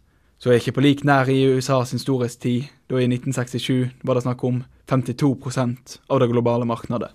[0.44, 4.26] så er ikke på lik nær i USA sin storhetstid, da i 1967 var det
[4.26, 4.58] snakk om
[4.92, 7.14] 52% av det globale markedet.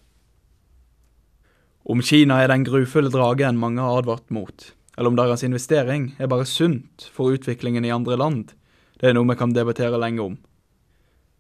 [1.85, 6.31] Om Kina er den grufulle dragen mange har advart mot, eller om deres investering er
[6.33, 8.55] bare sunt for utviklingen i andre land,
[8.97, 10.39] det er noe vi kan debattere lenge om.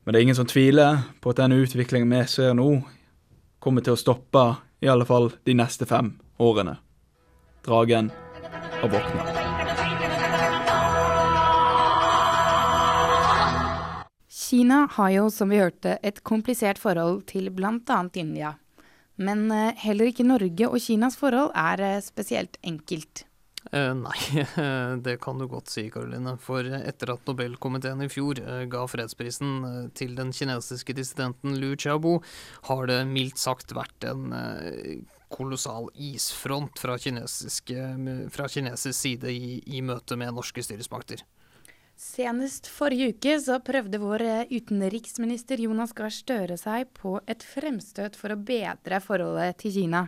[0.05, 2.83] Men det er ingen som tviler på at denne utviklingen vi ser nå,
[3.65, 4.45] kommer til å stoppe
[4.85, 6.77] i alle fall de neste fem årene.
[7.69, 8.09] Dragen
[8.81, 9.27] og våkner.
[14.33, 17.99] Kina har jo, som vi hørte, et komplisert forhold til bl.a.
[18.17, 18.55] India.
[19.21, 23.27] Men eh, heller ikke Norge og Kinas forhold er eh, spesielt enkelt.
[23.69, 24.47] Eh, nei,
[25.05, 26.39] det kan du godt si, Karoline.
[26.41, 32.23] For etter at Nobelkomiteen i fjor eh, ga fredsprisen til den kinesiske dissidenten Liu Xiaobo,
[32.71, 34.33] har det mildt sagt vært en
[35.33, 41.25] kolossal isfront fra, fra kinesisk side i, i møte med norske styresmakter.
[41.99, 48.15] Senest forrige uke så prøvde vår eh, utenriksminister Jonas Gahr Støre seg på et fremstøt
[48.15, 50.05] for å bedre forholdet til Kina.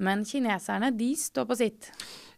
[0.00, 1.90] Men kineserne de står på sitt.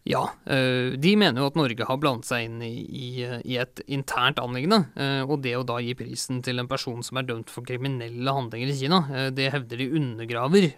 [0.09, 4.41] Ja, eh, de mener jo at Norge har blandet seg inn i, i, et internt
[4.41, 4.87] anliggende.
[4.97, 8.35] Eh, og det å da gi prisen til en person som er dømt for kriminelle
[8.39, 10.69] handlinger i Kina, eh, det hevder de undergraver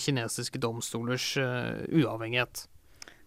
[0.00, 2.64] kinesiske domstolers uavhengighet.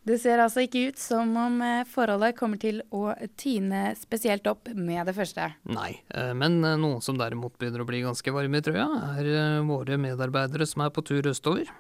[0.04, 5.06] Det ser altså ikke ut som om forholdet kommer til å tine spesielt opp med
[5.08, 5.48] det første.
[5.70, 5.94] Nei,
[6.36, 10.84] men noen som derimot begynner å bli ganske varme i trøya, er våre medarbeidere som
[10.84, 11.72] er på tur østover.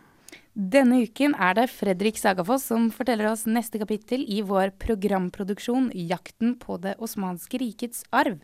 [0.53, 6.59] Denne uken er det Fredrik Sagafoss som forteller oss neste kapittel i vår programproduksjon 'Jakten
[6.61, 8.43] på det osmanske rikets arv',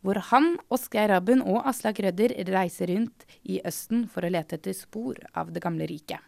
[0.00, 4.78] hvor han, Oskar Rabun og Aslak Rødder reiser rundt i Østen for å lete etter
[4.78, 6.22] spor av det gamle riket.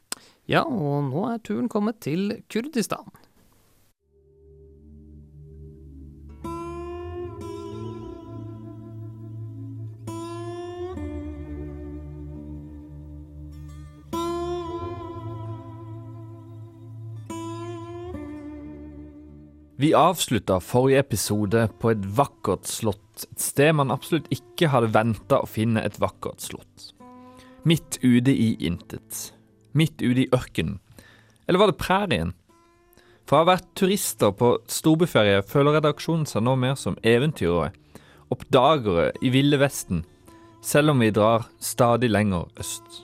[0.51, 3.07] Ja, og nå er turen kommet til Kurdistan.
[19.83, 25.41] Vi avslutta forrige episode på et vakkert slott, et sted man absolutt ikke hadde venta
[25.43, 26.93] å finne et vakkert slott.
[27.67, 29.33] Midt ute i intet.
[29.75, 30.79] Midt ute i ørkenen.
[31.49, 32.31] Eller var det prærien?
[33.27, 37.73] For å ha vært turister på storbyferie føler redaksjonen seg nå mer som eventyrere,
[38.31, 40.05] oppdagere i Ville Vesten,
[40.63, 43.03] selv om vi drar stadig lenger øst.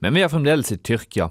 [0.00, 1.28] Men vi er fremdeles i Tyrkia,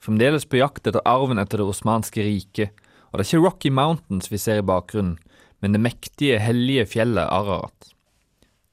[0.00, 2.72] fremdeles på jakt etter arven etter det osmanske riket,
[3.10, 5.18] og det er ikke Rocky Mountains vi ser i bakgrunnen,
[5.60, 7.92] men det mektige, hellige fjellet Ararat.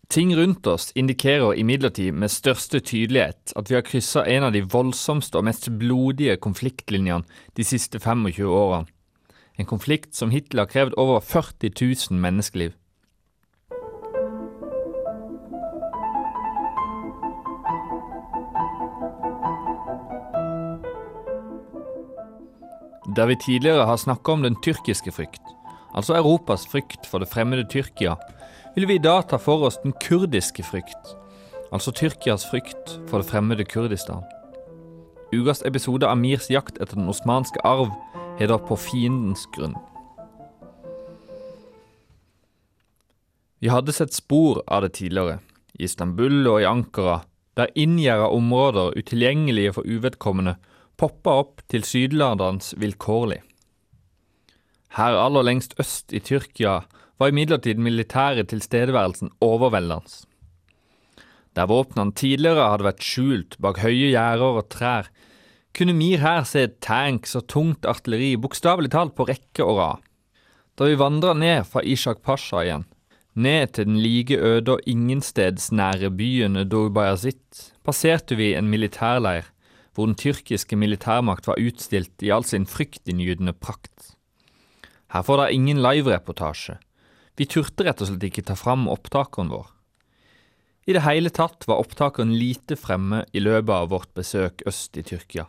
[0.09, 4.61] Ting rundt oss indikerer imidlertid med største tydelighet at vi har kryssa en av de
[4.61, 7.25] voldsomste og mest blodige konfliktlinjene
[7.57, 8.91] de siste 25 årene.
[9.57, 11.71] En konflikt som hittil har krevd over 40
[12.11, 12.75] 000 menneskeliv.
[23.15, 25.41] Der vi tidligere har snakka om den tyrkiske frykt,
[25.95, 28.15] altså Europas frykt for det fremmede Tyrkia,
[28.75, 31.13] vil vi i dag ta for oss den kurdiske frykt,
[31.71, 34.25] altså Tyrkias frykt for det fremmede Kurdistan.
[35.31, 37.93] Ukas episode av Mirs jakt etter den osmanske arv
[38.39, 39.79] heter På fiendens grunn.
[43.63, 45.39] Vi hadde sett spor av det tidligere,
[45.79, 47.21] i Istanbul og i Ankara,
[47.55, 50.57] der inngjerda områder utilgjengelige for uvedkommende
[50.97, 53.41] poppa opp tilsynelatende vilkårlig.
[54.95, 56.81] Her aller lengst øst i Tyrkia
[57.19, 60.23] var imidlertid militære tilstedeværelsen overveldende.
[61.55, 65.07] Der våpnene tidligere hadde vært skjult bak høye gjerder og trær,
[65.75, 70.03] kunne Mir her se tanks og tungt artilleri bokstavelig talt på rekke og rad.
[70.75, 72.85] Da vi vandra ned fra Ishak Pasha igjen,
[73.35, 79.51] ned til den like øde og ingenstedsnære byen Dorbayazit, passerte vi en militærleir
[79.95, 84.11] hvor den tyrkiske militærmakt var utstilt i all sin fryktinngytende prakt.
[85.15, 86.77] Her får dere ingen livereportasje.
[87.39, 89.71] Vi turte rett og slett ikke ta fram opptakeren vår.
[90.85, 95.03] I det hele tatt var opptakeren lite fremme i løpet av vårt besøk øst i
[95.07, 95.47] Tyrkia.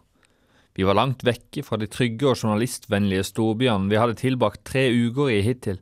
[0.77, 5.33] Vi var langt vekke fra de trygge og journalistvennlige storbyene vi hadde tilbrakt tre uker
[5.33, 5.79] i hittil,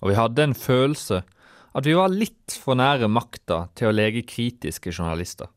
[0.00, 1.22] og vi hadde en følelse
[1.70, 5.50] at vi var litt for nære makta til å lege kritiske journalister.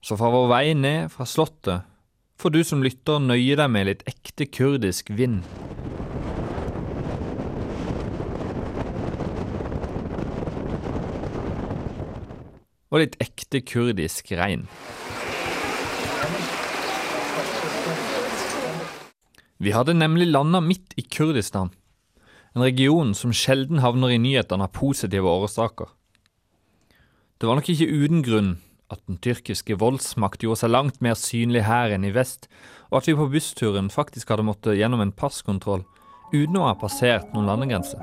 [0.00, 1.84] Så fra vår vei ned fra slottet
[2.40, 5.42] får du som lytter nøye deg med litt ekte kurdisk vind.
[12.88, 14.64] Og litt ekte kurdisk regn.
[19.60, 21.68] Vi hadde nemlig landa midt i Kurdistan,
[22.56, 25.92] en region som sjelden havner i nyhetene av positive årsaker.
[27.36, 28.50] Det var nok ikke uten grunn
[28.90, 32.48] at den tyrkiske voldsmakt gjorde seg langt mer synlig her enn i vest,
[32.90, 35.86] og at vi på bussturen faktisk hadde måttet gjennom en passkontroll
[36.34, 38.02] uten å ha passert noen landegrenser.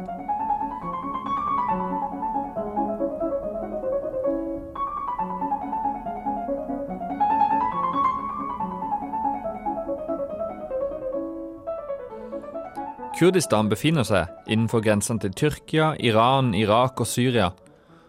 [13.18, 17.48] Kurdistan befinner seg innenfor grensene til Tyrkia, Iran, Irak og Syria,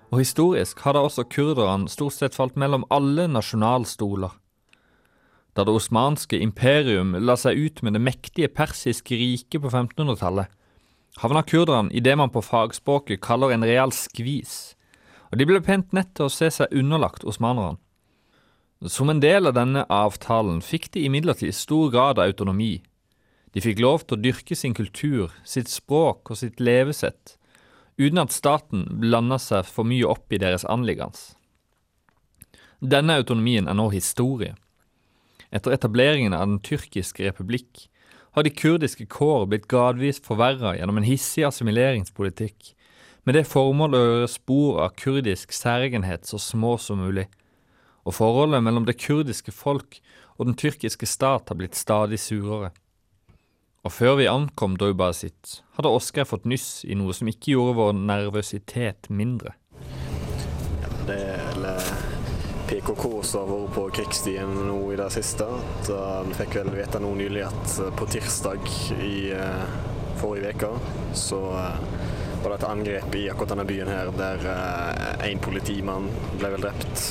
[0.08, 4.32] og historisk har da også kurderne stort sett falt mellom alle nasjonalstoler.
[5.56, 10.46] Da det osmanske imperium la seg ut med det mektige persiske riket på 1500-tallet,
[11.18, 14.76] havna kurderne i det man på fagspråket kaller en real skvis,
[15.28, 17.80] og de ble pent nett til å se seg underlagt osmanerne.
[18.86, 22.78] Som en del av denne avtalen fikk de imidlertid stor grad av autonomi,
[23.50, 27.37] de fikk lov til å dyrke sin kultur, sitt språk og sitt levesett,
[27.98, 31.18] uten at staten blanda seg for mye opp i deres anliggende.
[32.78, 34.54] Denne autonomien er nå historie.
[35.50, 37.88] Etter etableringen av den tyrkiske republikk
[38.36, 42.74] har de kurdiske kår blitt gradvis forverra gjennom en hissig assimileringspolitikk,
[43.26, 47.26] med det formål å gjøre spor av kurdisk særegenhet så små som mulig,
[48.06, 49.98] og forholdet mellom det kurdiske folk
[50.38, 52.70] og den tyrkiske stat har blitt stadig surere.
[53.86, 57.92] Og før vi ankom Dorbasit, hadde Oskar fått nyss i noe som ikke gjorde vår
[57.94, 59.54] nervøsitet mindre.
[60.82, 61.78] Ja, det er
[62.68, 65.46] PKK som har vært på krigsstien nå i det siste.
[65.46, 68.66] At, uh, vi fikk vel vite nå nylig at uh, på tirsdag
[68.98, 69.14] i
[70.18, 70.72] forrige uke
[71.14, 74.42] så var det et angrep i akkurat denne byen her der
[75.26, 76.08] én politimann
[76.40, 77.04] ble vel drept,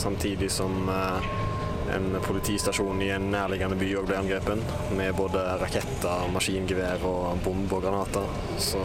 [0.00, 0.88] samtidig som
[1.92, 7.80] en politistasjon i en nærliggende by òg ble angrepet, med både raketter, maskingevær og bomber
[7.80, 8.30] og granater.
[8.62, 8.80] Så,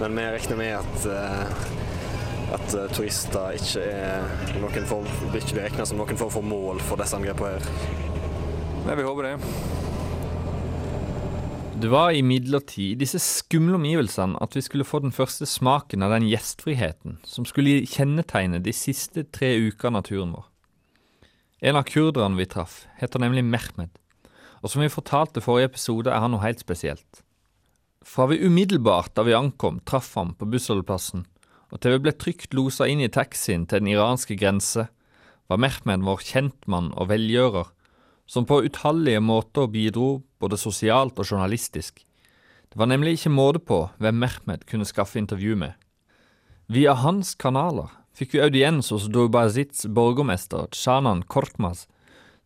[0.00, 5.68] men vi regner med at, eh, at eh, turister ikke, er noen form, ikke blir
[5.68, 7.68] regna som noen form for mål for disse angrepene her.
[8.88, 9.36] Nei, vi håper det.
[11.78, 16.10] Det var imidlertid i disse skumle omgivelsene at vi skulle få den første smaken av
[16.16, 20.48] den gjestfriheten som skulle kjennetegne de siste tre ukene av turen vår.
[21.58, 23.90] En av kurderne vi traff, heter nemlig Mehmed,
[24.62, 27.24] og som vi fortalte forrige episode, er han noe helt spesielt.
[28.06, 31.24] Fra vi umiddelbart da vi ankom, traff ham på bussholdeplassen,
[31.74, 34.86] og til vi ble trygt losa inn i taxien til den iranske grense,
[35.50, 37.74] var Mehmed vår kjentmann og velgjører,
[38.30, 42.04] som på utallige måter bidro både sosialt og journalistisk.
[42.70, 45.74] Det var nemlig ikke måte på hvem Mehmed kunne skaffe intervju med.
[46.70, 51.86] Via hans kanaler fikk vi audiens hos Dobazits borgermester Shanan Korkmaz,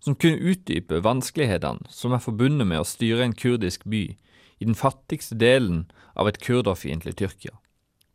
[0.05, 4.77] som kunne utdype vanskelighetene som er forbundet med å styre en kurdisk by i den
[4.77, 7.57] fattigste delen av et kurderfiendtlig Tyrkia.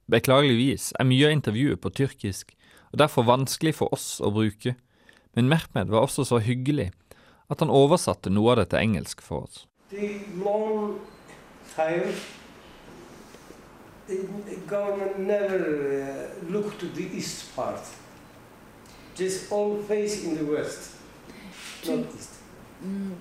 [0.07, 2.53] Beklageligvis er mye av intervjuet på tyrkisk
[2.93, 4.77] og derfor vanskelig for oss å bruke,
[5.35, 6.91] men Mehmed var også så hyggelig
[7.49, 9.65] at han oversatte noe av det til engelsk for oss.
[9.89, 10.99] The long
[11.73, 12.13] time
[14.67, 17.81] government never uh, looked to the east part.
[19.15, 20.91] Just all face in the west,
[21.85, 22.29] not east.
[22.81, 23.11] Hmm,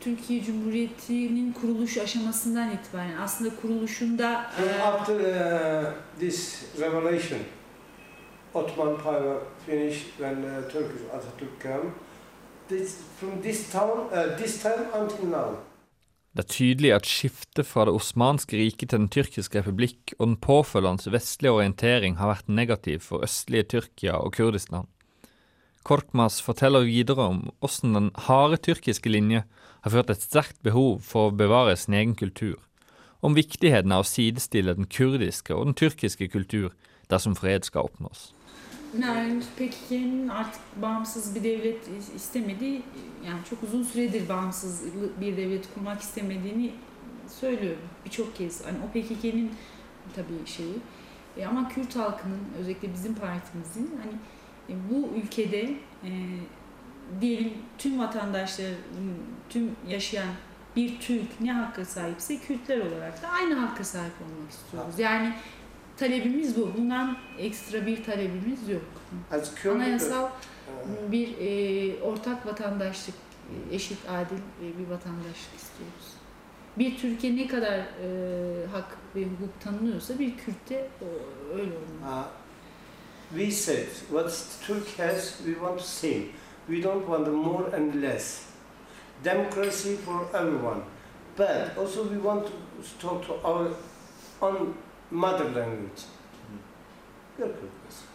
[0.00, 7.38] Türkiye Cumhuriyeti'nin kuruluş aşamasından itibaren aslında kuruluşunda And e, after uh, this revelation,
[8.54, 11.92] Ottoman power finished when uh, Turkish Atatürk came.
[12.68, 15.65] This, from this town, uh, this time until now.
[16.36, 20.34] Det er tydelig at skiftet fra det osmanske riket til den tyrkiske republikk og den
[20.44, 24.84] påfølgende vestlige orientering har vært negativ for østlige Tyrkia og Kurdistan.
[25.88, 29.46] Korkmaz forteller videre om hvordan den harde tyrkiske linje
[29.80, 32.60] har ført et sterkt behov for å bevare sin egen kultur,
[33.24, 36.74] om viktigheten av å sidestille den kurdiske og den tyrkiske kultur
[37.08, 38.35] dersom fred skal oppnås.
[39.02, 42.82] Yani PKK'nin artık bağımsız bir devlet istemediği,
[43.26, 44.82] yani çok uzun süredir bağımsız
[45.20, 46.70] bir devlet kurmak istemediğini
[47.28, 48.64] söylüyor birçok kez.
[48.66, 49.52] Hani o PKK'nin
[50.16, 50.74] tabii şeyi.
[51.36, 54.12] E ama Kürt halkının özellikle bizim partimizin hani
[54.68, 55.62] e, bu ülkede
[56.04, 56.10] e,
[57.20, 58.70] diyelim tüm vatandaşlar,
[59.48, 60.28] tüm yaşayan
[60.76, 64.98] bir Türk ne hakka sahipse Kürtler olarak da aynı hakka sahip olmak istiyoruz.
[64.98, 65.32] Yani
[65.96, 66.70] talebimiz bu.
[66.76, 68.82] Bundan ekstra bir talebimiz yok.
[69.74, 70.28] Anayasal
[71.12, 73.14] bir e, ortak vatandaşlık,
[73.72, 76.16] eşit, adil e, bir vatandaşlık istiyoruz.
[76.78, 81.06] Bir Türkiye ne kadar e, hak ve hukuk tanınıyorsa bir Kürt'te o,
[81.52, 82.20] öyle olmalı.
[82.20, 82.24] Uh,
[83.38, 86.24] we said what Turk has, we want the same.
[86.68, 88.42] We don't want more and less.
[89.24, 90.80] Democracy for everyone.
[91.38, 93.68] But also we want to talk to our
[94.40, 94.74] own
[95.10, 96.02] mother language.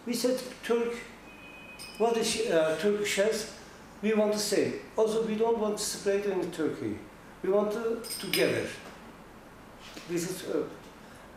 [0.05, 0.93] We said Turk,
[1.97, 3.51] what is uh, Turkish has,
[4.01, 4.73] we want to say.
[4.97, 6.97] Also we don't want to separate in Turkey.
[7.43, 8.65] We want to together.
[10.09, 10.63] This is uh,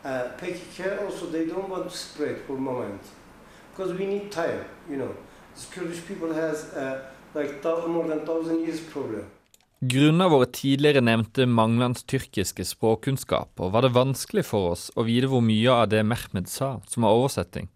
[0.04, 3.00] uh, PKK also they don't want to separate for moment
[3.70, 4.64] because we need time.
[4.88, 5.14] You know,
[5.54, 9.26] The Kurdish people has uh, like more than thousand years problem.
[9.84, 15.42] Grunnet våre tidligere nevnte manglende tyrkiske språkkunnskaper var det vanskelig for oss å vite hvor
[15.44, 17.66] mye av det Mehmed sa som var oversetting,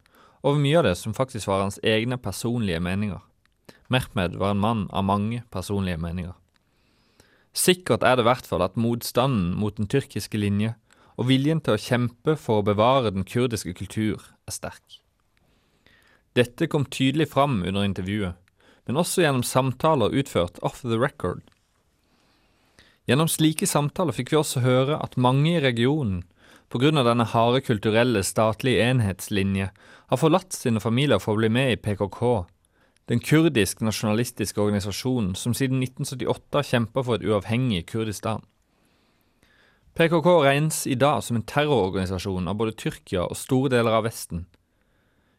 [0.40, 3.18] og hvor mye av det som faktisk var hans egne personlige meninger.
[3.92, 6.32] Mehmed var en mann av mange personlige meninger.
[7.52, 10.76] Sikkert er det i hvert fall at motstanden mot den tyrkiske linje
[11.18, 15.02] og viljen til å kjempe for å bevare den kurdiske kultur er sterk.
[16.38, 18.38] Dette kom tydelig fram under intervjuet,
[18.86, 21.42] men også gjennom samtaler utført off the record.
[23.08, 26.26] Gjennom slike samtaler fikk vi også høre at mange i regionen,
[26.68, 29.70] på grunn av denne harde kulturelle statlige enhetslinje,
[30.12, 32.44] har forlatt sine familier for å bli med i PKK,
[33.08, 38.42] den kurdisk nasjonalistiske organisasjonen som siden 1978 har kjempa for et uavhengig Kurdistan.
[39.96, 44.44] PKK regnes i dag som en terrororganisasjon av både Tyrkia og store deler av Vesten.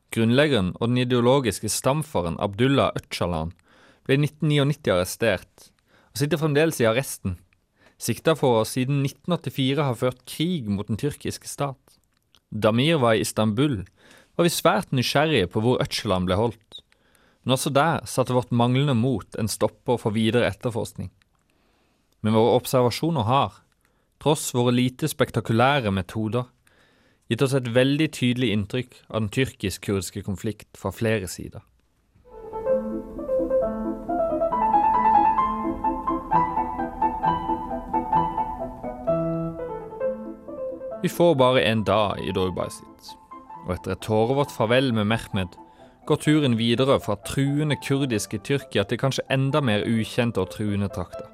[0.09, 3.53] Grunnleggeren og den ideologiske stamfaren Abdullah Öcalan
[4.09, 5.69] ble i 1999 arrestert,
[6.09, 7.37] og sitter fremdeles i arresten,
[7.99, 11.79] sikta for å siden 1984 ha ført krig mot den tyrkiske stat.
[12.49, 13.83] Damir var i Istanbul,
[14.35, 16.81] var vi svært nysgjerrige på hvor Öcalan ble holdt,
[17.43, 21.11] men også der satte vårt manglende mot en stopper for videre etterforskning.
[22.23, 23.59] Men våre observasjoner har,
[24.19, 26.47] tross våre lite spektakulære metoder,
[27.29, 31.61] gitt oss et veldig tydelig inntrykk av den tyrkisk-kurdiske konflikt fra flere sider.
[41.01, 43.11] Vi får bare en dag i Dorbaysit,
[43.63, 45.53] og etter et tårevått farvel med Mehmed
[46.09, 51.29] går turen videre fra truende kurdiske Tyrkia til kanskje enda mer ukjente og truende trakter.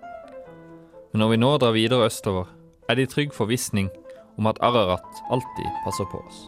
[1.13, 2.51] Men når vi nå drar videre østover,
[2.86, 3.89] er det i trygg forvissning
[4.38, 6.43] om at Ararat alltid passer på oss.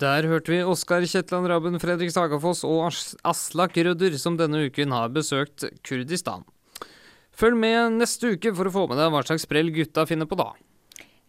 [0.00, 4.94] Der hørte vi Oskar Kjetland Rabben, Fredrik Sagafoss og As- Aslak Rødder, som denne uken
[4.94, 6.46] har besøkt Kurdistan.
[7.40, 10.36] Følg med neste uke for å få med deg hva slags sprell gutta finner på
[10.36, 10.50] da.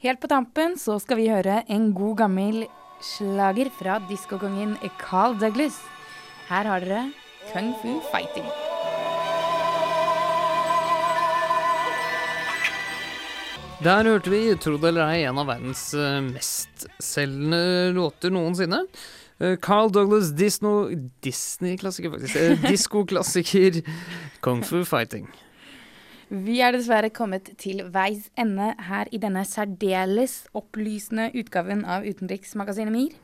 [0.03, 2.66] Helt på tampen så skal vi høre en god gammel
[3.01, 5.78] slager fra diskokongen Carl Douglas.
[6.49, 7.05] Her har dere
[7.53, 8.49] Kung Fu Fighting.
[13.82, 18.84] Der hørte vi, tro det eller ei, en av verdens eh, mestselgende låter noensinne.
[19.39, 22.36] Eh, Carl Douglas Disney-klassiker, faktisk.
[22.36, 23.80] Uh, Diskoklassiker
[24.43, 25.32] Kung Fu Fighting.
[26.32, 32.93] Vi er dessverre kommet til veis ende her i denne særdeles opplysende utgaven av Utenriksmagasinet
[32.95, 33.17] MIR.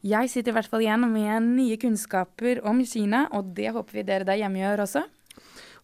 [0.00, 4.04] Jeg sitter i hvert fall igjen med nye kunnskaper om Kina, og det håper vi
[4.08, 5.02] dere der hjemme gjør også.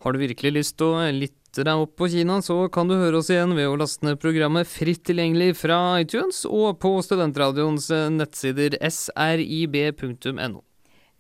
[0.01, 3.21] Har du virkelig lyst til å lytte deg opp på Kina, så kan du høre
[3.21, 8.79] oss igjen ved å laste ned programmet fritt tilgjengelig fra iTunes og på Studentradioens nettsider
[8.81, 10.65] srib.no.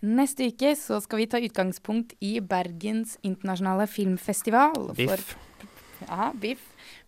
[0.05, 4.92] Neste uke så skal vi ta utgangspunkt i Bergens internasjonale filmfestival.
[4.97, 5.32] Biff.
[5.32, 5.68] For,
[6.09, 6.66] ja, biff.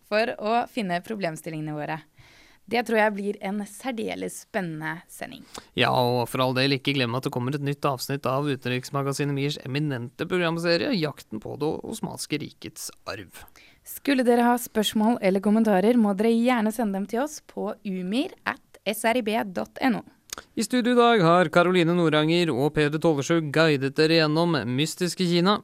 [0.09, 1.99] For å finne problemstillingene våre.
[2.69, 5.45] Det tror jeg blir en særdeles spennende sending.
[5.77, 9.37] Ja, og for all del, ikke glem at det kommer et nytt avsnitt av utenriksmagasinet
[9.37, 13.45] Miers eminente programserie 'Jakten på det osmanske rikets arv'.
[13.89, 18.37] Skulle dere ha spørsmål eller kommentarer, må dere gjerne sende dem til oss på umir
[18.45, 20.05] at srib.no.
[20.59, 25.59] I studio i dag har Karoline Noranger og Peder Tollesjø guidet dere gjennom mystiske Kina.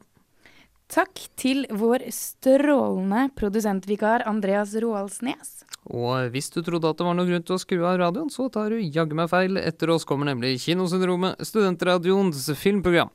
[0.91, 5.63] Takk til vår strålende produsentvikar Andreas Roaldsnes.
[5.89, 8.47] Og hvis du trodde at det var noen grunn til å skru av radioen, så
[8.53, 9.57] tar du jaggu meg feil.
[9.61, 13.09] Etter oss kommer nemlig Kinosyndromet, studentradioens filmprogram.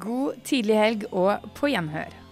[0.00, 2.27] God tidlig helg og på gjenhør.